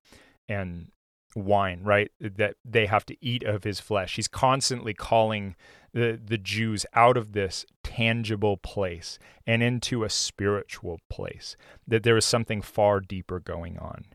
and 0.48 0.90
wine, 1.34 1.82
right? 1.82 2.10
That 2.20 2.56
they 2.64 2.86
have 2.86 3.06
to 3.06 3.16
eat 3.20 3.42
of 3.44 3.64
his 3.64 3.80
flesh. 3.80 4.16
He's 4.16 4.28
constantly 4.28 4.94
calling 4.94 5.56
the, 5.92 6.20
the 6.22 6.38
Jews 6.38 6.86
out 6.94 7.16
of 7.16 7.32
this 7.32 7.66
tangible 7.82 8.56
place 8.56 9.18
and 9.46 9.62
into 9.62 10.04
a 10.04 10.10
spiritual 10.10 11.00
place, 11.08 11.56
that 11.86 12.02
there 12.02 12.16
is 12.16 12.24
something 12.24 12.62
far 12.62 13.00
deeper 13.00 13.40
going 13.40 13.78
on. 13.78 14.06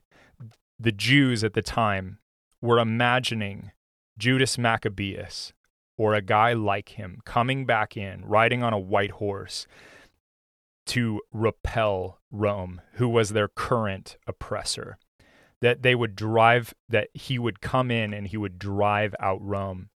The 0.79 0.91
Jews 0.91 1.43
at 1.43 1.53
the 1.53 1.61
time 1.61 2.19
were 2.61 2.79
imagining 2.79 3.71
Judas 4.17 4.57
Maccabeus 4.57 5.53
or 5.97 6.13
a 6.13 6.21
guy 6.21 6.53
like 6.53 6.89
him 6.89 7.19
coming 7.25 7.65
back 7.65 7.97
in, 7.97 8.23
riding 8.25 8.63
on 8.63 8.73
a 8.73 8.79
white 8.79 9.11
horse 9.11 9.67
to 10.87 11.21
repel 11.31 12.19
Rome, 12.31 12.81
who 12.93 13.09
was 13.09 13.29
their 13.29 13.47
current 13.47 14.17
oppressor. 14.25 14.97
That 15.61 15.81
they 15.81 15.95
would 15.95 16.15
drive, 16.15 16.73
that 16.89 17.09
he 17.13 17.39
would 17.39 17.61
come 17.61 17.89
in 17.89 18.13
and 18.13 18.27
he 18.27 18.37
would 18.37 18.59
drive 18.59 19.15
out 19.19 19.41
Rome. 19.41 19.89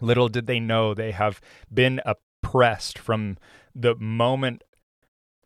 Little 0.00 0.28
did 0.28 0.46
they 0.46 0.60
know 0.60 0.94
they 0.94 1.12
have 1.12 1.40
been 1.72 2.00
oppressed 2.04 2.98
from 2.98 3.36
the 3.74 3.94
moment 3.96 4.62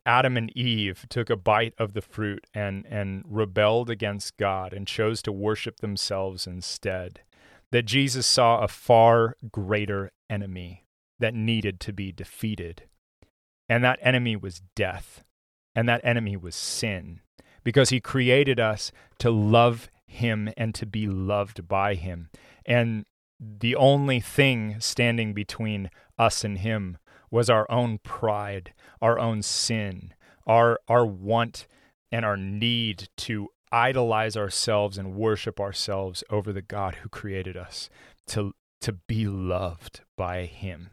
Adam 0.06 0.36
and 0.36 0.56
Eve 0.56 1.04
took 1.08 1.28
a 1.28 1.36
bite 1.36 1.74
of 1.78 1.92
the 1.92 2.00
fruit 2.00 2.46
and, 2.54 2.86
and 2.86 3.24
rebelled 3.26 3.90
against 3.90 4.36
God 4.36 4.72
and 4.72 4.86
chose 4.86 5.20
to 5.22 5.32
worship 5.32 5.78
themselves 5.78 6.46
instead. 6.46 7.20
That 7.72 7.82
Jesus 7.82 8.26
saw 8.26 8.60
a 8.60 8.68
far 8.68 9.36
greater 9.50 10.12
enemy 10.30 10.84
that 11.18 11.34
needed 11.34 11.80
to 11.80 11.92
be 11.92 12.12
defeated. 12.12 12.84
And 13.68 13.82
that 13.82 13.98
enemy 14.00 14.36
was 14.36 14.62
death. 14.76 15.24
And 15.74 15.88
that 15.88 16.04
enemy 16.04 16.36
was 16.36 16.54
sin. 16.54 17.20
Because 17.66 17.90
he 17.90 18.00
created 18.00 18.60
us 18.60 18.92
to 19.18 19.28
love 19.28 19.90
him 20.06 20.52
and 20.56 20.72
to 20.76 20.86
be 20.86 21.08
loved 21.08 21.66
by 21.66 21.96
him. 21.96 22.30
And 22.64 23.04
the 23.40 23.74
only 23.74 24.20
thing 24.20 24.76
standing 24.78 25.34
between 25.34 25.90
us 26.16 26.44
and 26.44 26.58
him 26.58 26.98
was 27.28 27.50
our 27.50 27.68
own 27.68 27.98
pride, 27.98 28.72
our 29.02 29.18
own 29.18 29.42
sin, 29.42 30.14
our 30.46 30.78
our 30.86 31.04
want 31.04 31.66
and 32.12 32.24
our 32.24 32.36
need 32.36 33.08
to 33.16 33.48
idolize 33.72 34.36
ourselves 34.36 34.96
and 34.96 35.16
worship 35.16 35.58
ourselves 35.58 36.22
over 36.30 36.52
the 36.52 36.62
God 36.62 36.96
who 36.96 37.08
created 37.08 37.56
us 37.56 37.90
to 38.28 38.54
to 38.80 38.92
be 38.92 39.26
loved 39.26 40.02
by 40.16 40.44
him 40.44 40.90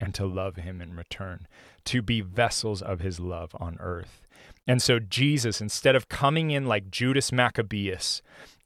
and 0.00 0.14
to 0.14 0.26
love 0.26 0.56
him 0.56 0.80
in 0.80 0.96
return, 0.96 1.46
to 1.84 2.02
be 2.02 2.20
vessels 2.20 2.82
of 2.82 3.00
his 3.00 3.20
love 3.20 3.54
on 3.58 3.76
earth. 3.80 4.26
And 4.68 4.82
so 4.82 4.98
Jesus 4.98 5.62
instead 5.62 5.96
of 5.96 6.10
coming 6.10 6.50
in 6.50 6.66
like 6.66 6.90
Judas 6.90 7.32
Maccabeus 7.32 8.20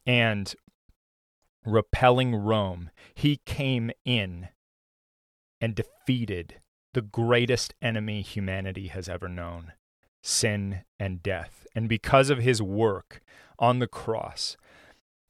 and 0.04 0.52
repelling 1.64 2.34
Rome, 2.34 2.90
he 3.14 3.40
came 3.46 3.92
in 4.04 4.48
and 5.60 5.76
defeated 5.76 6.56
the 6.92 7.02
greatest 7.02 7.72
enemy 7.80 8.20
humanity 8.20 8.88
has 8.88 9.08
ever 9.08 9.28
known 9.28 9.72
sin 10.22 10.82
and 10.98 11.22
death. 11.22 11.66
And 11.74 11.88
because 11.88 12.30
of 12.30 12.38
his 12.38 12.60
work 12.60 13.22
on 13.58 13.78
the 13.78 13.86
cross, 13.86 14.56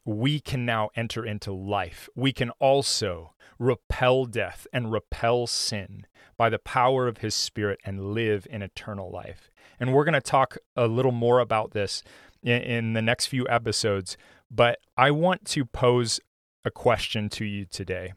we 0.07 0.41
can 0.41 0.65
now 0.65 0.89
enter 0.97 1.25
into 1.25 1.53
life. 1.53 2.09
We 2.17 2.33
can 2.33 2.51
also 2.59 3.35
repel 3.59 4.25
death 4.25 4.67
and 4.73 4.91
repel 4.91 5.47
sin 5.47 6.07
by 6.37 6.49
the 6.49 6.59
power 6.59 7.07
of 7.07 7.19
his 7.19 7.35
spirit 7.35 7.79
and 7.85 8.15
live 8.15 8.47
in 8.51 8.63
eternal 8.63 9.11
life. 9.11 9.52
And 9.83 9.93
we're 9.93 10.05
going 10.05 10.13
to 10.13 10.21
talk 10.21 10.59
a 10.77 10.87
little 10.87 11.11
more 11.11 11.41
about 11.41 11.73
this 11.73 12.05
in, 12.41 12.63
in, 12.63 12.93
the 12.93 13.03
next 13.03 13.27
few 13.27 13.49
episodes, 13.49 14.17
but 14.49 14.79
I 14.97 15.11
want 15.11 15.45
to 15.47 15.65
pose 15.65 16.21
a 16.65 16.71
question 16.71 17.29
to 17.31 17.45
you 17.45 17.65
today. 17.65 18.13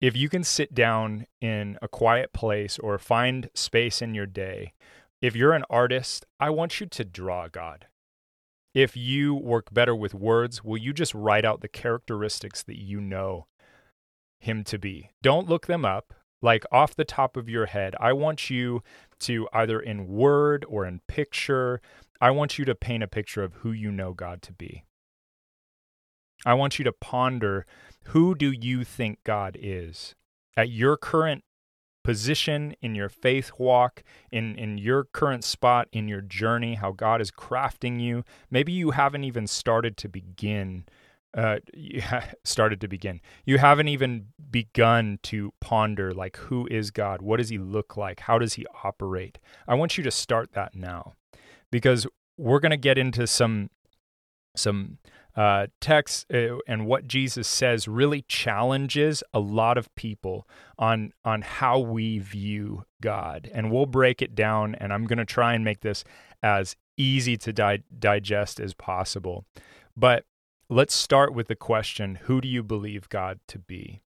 If 0.00 0.16
you 0.16 0.28
can 0.28 0.44
sit 0.44 0.72
down 0.72 1.26
in 1.40 1.78
a 1.82 1.88
quiet 1.88 2.32
place 2.32 2.78
or 2.78 2.96
find 3.00 3.50
space 3.54 4.00
in 4.00 4.14
your 4.14 4.26
day, 4.26 4.72
if 5.20 5.34
you're 5.34 5.52
an 5.52 5.64
artist, 5.68 6.24
I 6.38 6.50
want 6.50 6.78
you 6.78 6.86
to 6.86 7.04
draw 7.04 7.48
God. 7.48 7.86
If 8.72 8.96
you 8.96 9.34
work 9.34 9.74
better 9.74 9.96
with 9.96 10.14
words, 10.14 10.62
will 10.62 10.78
you 10.78 10.92
just 10.92 11.12
write 11.12 11.44
out 11.44 11.60
the 11.60 11.66
characteristics 11.66 12.62
that 12.62 12.78
you 12.78 13.00
know 13.00 13.48
him 14.38 14.62
to 14.62 14.78
be? 14.78 15.10
Don't 15.24 15.48
look 15.48 15.66
them 15.66 15.84
up. 15.84 16.14
Like 16.40 16.64
off 16.70 16.94
the 16.94 17.04
top 17.04 17.36
of 17.36 17.48
your 17.48 17.66
head, 17.66 17.94
I 17.98 18.12
want 18.12 18.50
you 18.50 18.82
to 19.20 19.48
either 19.52 19.80
in 19.80 20.06
word 20.06 20.64
or 20.68 20.86
in 20.86 21.00
picture, 21.08 21.80
I 22.20 22.30
want 22.30 22.58
you 22.58 22.64
to 22.64 22.74
paint 22.74 23.02
a 23.02 23.08
picture 23.08 23.42
of 23.42 23.54
who 23.54 23.72
you 23.72 23.90
know 23.90 24.12
God 24.12 24.42
to 24.42 24.52
be. 24.52 24.84
I 26.46 26.54
want 26.54 26.78
you 26.78 26.84
to 26.84 26.92
ponder 26.92 27.66
who 28.06 28.34
do 28.34 28.52
you 28.52 28.84
think 28.84 29.18
God 29.24 29.56
is? 29.60 30.14
At 30.56 30.70
your 30.70 30.96
current 30.96 31.44
position 32.04 32.74
in 32.80 32.94
your 32.94 33.08
faith 33.08 33.52
walk, 33.58 34.02
in, 34.32 34.56
in 34.56 34.78
your 34.78 35.04
current 35.04 35.44
spot 35.44 35.88
in 35.92 36.08
your 36.08 36.22
journey, 36.22 36.76
how 36.76 36.92
God 36.92 37.20
is 37.20 37.30
crafting 37.30 38.00
you. 38.00 38.24
Maybe 38.50 38.72
you 38.72 38.92
haven't 38.92 39.24
even 39.24 39.46
started 39.46 39.96
to 39.98 40.08
begin. 40.08 40.86
Uh, 41.36 41.58
started 42.44 42.80
to 42.80 42.88
begin. 42.88 43.20
You 43.44 43.58
haven't 43.58 43.88
even 43.88 44.28
begun 44.50 45.18
to 45.24 45.52
ponder, 45.60 46.12
like, 46.14 46.36
who 46.36 46.66
is 46.70 46.90
God? 46.90 47.20
What 47.20 47.36
does 47.36 47.50
he 47.50 47.58
look 47.58 47.96
like? 47.96 48.20
How 48.20 48.38
does 48.38 48.54
he 48.54 48.66
operate? 48.82 49.38
I 49.66 49.74
want 49.74 49.98
you 49.98 50.04
to 50.04 50.10
start 50.10 50.52
that 50.54 50.74
now 50.74 51.14
because 51.70 52.06
we're 52.38 52.60
going 52.60 52.70
to 52.70 52.76
get 52.76 52.98
into 52.98 53.26
some 53.26 53.70
some 54.56 54.98
uh, 55.36 55.68
text 55.80 56.26
uh, 56.34 56.56
and 56.66 56.84
what 56.84 57.06
Jesus 57.06 57.46
says 57.46 57.86
really 57.86 58.22
challenges 58.22 59.22
a 59.32 59.38
lot 59.38 59.78
of 59.78 59.94
people 59.94 60.48
on 60.78 61.12
on 61.24 61.42
how 61.42 61.78
we 61.78 62.18
view 62.18 62.84
God, 63.00 63.48
and 63.52 63.70
we'll 63.70 63.86
break 63.86 64.20
it 64.20 64.34
down. 64.34 64.74
And 64.74 64.92
I'm 64.92 65.04
going 65.04 65.18
to 65.18 65.24
try 65.24 65.54
and 65.54 65.64
make 65.64 65.80
this 65.80 66.02
as 66.42 66.74
easy 66.96 67.36
to 67.36 67.52
di- 67.52 67.84
digest 67.96 68.58
as 68.58 68.74
possible. 68.74 69.44
But 69.96 70.24
let's 70.70 70.94
start 70.94 71.32
with 71.32 71.48
the 71.48 71.56
question: 71.56 72.16
Who 72.22 72.40
do 72.40 72.48
you 72.48 72.62
believe 72.62 73.08
God 73.08 73.40
to 73.48 73.58
be? 73.58 74.02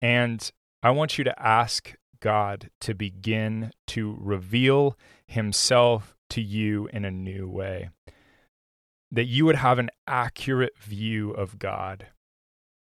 And 0.00 0.50
I 0.82 0.90
want 0.90 1.18
you 1.18 1.24
to 1.24 1.42
ask 1.42 1.94
God 2.20 2.70
to 2.80 2.94
begin 2.94 3.72
to 3.88 4.16
reveal 4.20 4.96
Himself 5.26 6.14
to 6.30 6.40
you 6.40 6.88
in 6.92 7.04
a 7.04 7.10
new 7.10 7.48
way 7.48 7.90
that 9.10 9.24
you 9.24 9.46
would 9.46 9.56
have 9.56 9.78
an 9.78 9.90
accurate 10.06 10.76
view 10.78 11.30
of 11.30 11.58
God. 11.58 12.08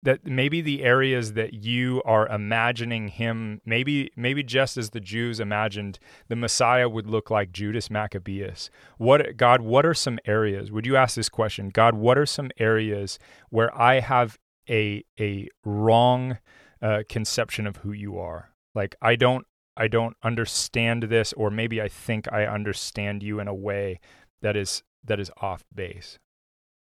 That 0.04 0.26
maybe 0.26 0.62
the 0.62 0.84
areas 0.84 1.34
that 1.34 1.54
you 1.54 2.02
are 2.06 2.28
imagining 2.28 3.10
him, 3.10 3.62
maybe 3.66 4.12
maybe 4.16 4.42
just 4.42 4.76
as 4.76 4.90
the 4.90 5.00
Jews 5.00 5.40
imagined 5.40 6.00
the 6.28 6.36
Messiah 6.36 6.90
would 6.90 7.06
look 7.06 7.30
like 7.30 7.52
Judas 7.52 7.92
Maccabeus. 7.92 8.72
What 8.98 9.38
God, 9.38 9.62
what 9.62 9.86
are 9.86 9.94
some 9.94 10.18
areas? 10.26 10.72
Would 10.72 10.88
you 10.88 10.96
ask 10.96 11.16
this 11.16 11.30
question? 11.30 11.70
God, 11.70 11.94
what 11.94 12.18
are 12.18 12.26
some 12.26 12.50
areas 12.58 13.20
where 13.50 13.76
I 13.80 14.00
have 14.00 14.40
a 14.68 15.04
a 15.20 15.48
wrong 15.64 16.40
uh, 16.82 17.04
conception 17.08 17.68
of 17.68 17.78
who 17.78 17.92
you 17.92 18.18
are? 18.18 18.50
Like 18.74 18.96
I 19.04 19.16
don't 19.16 19.46
I 19.78 19.88
don't 19.88 20.18
understand 20.24 21.04
this, 21.04 21.34
or 21.34 21.50
maybe 21.50 21.82
I 21.82 21.88
think 21.88 22.32
I 22.32 22.46
understand 22.46 23.24
you 23.24 23.40
in 23.40 23.48
a 23.48 23.54
way 23.54 24.00
that 24.42 24.56
is 24.56 24.84
that 25.04 25.20
is 25.20 25.32
off 25.38 25.64
base. 25.74 26.20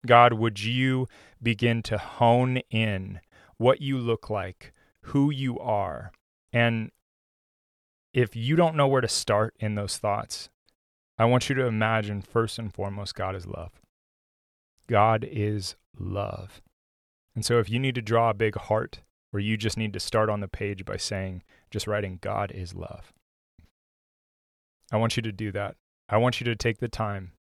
God, 0.05 0.33
would 0.33 0.63
you 0.63 1.07
begin 1.41 1.83
to 1.83 1.97
hone 1.97 2.57
in 2.69 3.19
what 3.57 3.81
you 3.81 3.97
look 3.97 4.29
like, 4.29 4.73
who 5.05 5.29
you 5.29 5.59
are? 5.59 6.11
And 6.51 6.91
if 8.13 8.35
you 8.35 8.55
don't 8.55 8.75
know 8.75 8.87
where 8.87 9.01
to 9.01 9.07
start 9.07 9.55
in 9.59 9.75
those 9.75 9.97
thoughts, 9.97 10.49
I 11.17 11.25
want 11.25 11.49
you 11.49 11.55
to 11.55 11.65
imagine 11.65 12.21
first 12.21 12.57
and 12.57 12.73
foremost, 12.73 13.15
God 13.15 13.35
is 13.35 13.45
love. 13.45 13.71
God 14.87 15.23
is 15.29 15.75
love. 15.97 16.61
And 17.35 17.45
so 17.45 17.59
if 17.59 17.69
you 17.69 17.79
need 17.79 17.95
to 17.95 18.01
draw 18.01 18.29
a 18.29 18.33
big 18.33 18.55
heart, 18.55 19.01
or 19.33 19.39
you 19.39 19.55
just 19.55 19.77
need 19.77 19.93
to 19.93 19.99
start 19.99 20.29
on 20.29 20.41
the 20.41 20.47
page 20.47 20.83
by 20.83 20.97
saying, 20.97 21.43
just 21.69 21.87
writing, 21.87 22.19
God 22.21 22.51
is 22.51 22.73
love. 22.73 23.13
I 24.91 24.97
want 24.97 25.15
you 25.15 25.23
to 25.23 25.31
do 25.31 25.51
that. 25.53 25.75
I 26.09 26.17
want 26.17 26.41
you 26.41 26.45
to 26.45 26.55
take 26.55 26.79
the 26.79 26.89
time 26.89 27.31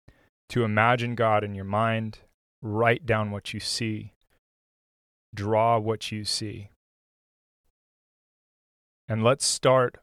to 0.49 0.63
imagine 0.63 1.15
God 1.15 1.43
in 1.43 1.53
your 1.53 1.65
mind, 1.65 2.19
write 2.61 3.05
down 3.05 3.31
what 3.31 3.53
you 3.53 3.59
see, 3.59 4.13
draw 5.33 5.79
what 5.79 6.11
you 6.11 6.23
see. 6.23 6.69
And 9.07 9.23
let's 9.23 9.45
start 9.45 9.97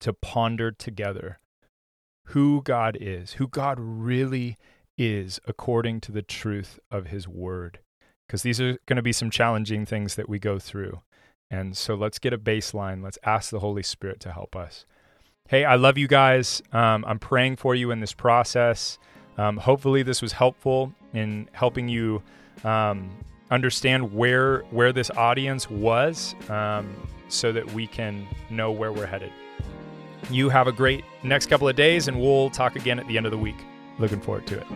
to 0.00 0.12
ponder 0.12 0.70
together 0.70 1.38
who 2.26 2.62
God 2.62 2.96
is, 3.00 3.34
who 3.34 3.48
God 3.48 3.78
really 3.80 4.56
is 4.96 5.40
according 5.46 6.00
to 6.02 6.12
the 6.12 6.22
truth 6.22 6.78
of 6.90 7.06
His 7.06 7.26
Word. 7.26 7.80
Because 8.26 8.42
these 8.42 8.60
are 8.60 8.78
going 8.86 8.96
to 8.96 9.02
be 9.02 9.12
some 9.12 9.30
challenging 9.30 9.84
things 9.84 10.14
that 10.14 10.28
we 10.28 10.38
go 10.38 10.58
through. 10.58 11.02
And 11.50 11.76
so 11.76 11.94
let's 11.94 12.18
get 12.18 12.32
a 12.32 12.38
baseline. 12.38 13.02
Let's 13.02 13.18
ask 13.24 13.50
the 13.50 13.60
Holy 13.60 13.82
Spirit 13.82 14.20
to 14.20 14.32
help 14.32 14.56
us. 14.56 14.86
Hey, 15.48 15.64
I 15.64 15.74
love 15.74 15.98
you 15.98 16.08
guys. 16.08 16.62
Um, 16.72 17.04
I'm 17.06 17.18
praying 17.18 17.56
for 17.56 17.74
you 17.74 17.90
in 17.90 18.00
this 18.00 18.14
process. 18.14 18.98
Um, 19.38 19.56
hopefully, 19.56 20.02
this 20.02 20.22
was 20.22 20.32
helpful 20.32 20.92
in 21.14 21.48
helping 21.52 21.88
you 21.88 22.22
um, 22.64 23.10
understand 23.50 24.14
where 24.14 24.60
where 24.70 24.92
this 24.92 25.10
audience 25.10 25.70
was, 25.70 26.34
um, 26.48 26.94
so 27.28 27.52
that 27.52 27.72
we 27.72 27.86
can 27.86 28.26
know 28.50 28.70
where 28.70 28.92
we're 28.92 29.06
headed. 29.06 29.32
You 30.30 30.48
have 30.48 30.66
a 30.66 30.72
great 30.72 31.04
next 31.22 31.46
couple 31.46 31.68
of 31.68 31.76
days, 31.76 32.08
and 32.08 32.20
we'll 32.20 32.50
talk 32.50 32.76
again 32.76 32.98
at 32.98 33.06
the 33.08 33.16
end 33.16 33.26
of 33.26 33.32
the 33.32 33.38
week. 33.38 33.56
Looking 33.98 34.20
forward 34.20 34.46
to 34.48 34.60
it. 34.60 34.66